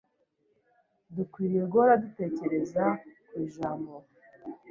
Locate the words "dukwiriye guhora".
1.15-1.93